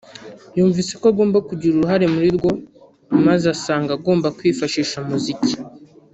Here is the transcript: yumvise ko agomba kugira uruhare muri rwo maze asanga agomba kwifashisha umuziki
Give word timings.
yumvise 0.57 0.93
ko 0.99 1.05
agomba 1.11 1.37
kugira 1.49 1.73
uruhare 1.75 2.05
muri 2.13 2.29
rwo 2.37 2.51
maze 3.25 3.45
asanga 3.55 3.89
agomba 3.97 4.27
kwifashisha 4.37 4.95
umuziki 5.05 5.53